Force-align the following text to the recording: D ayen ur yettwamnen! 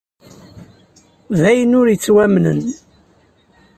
D 1.39 1.41
ayen 1.49 1.77
ur 1.79 1.87
yettwamnen! 1.89 2.61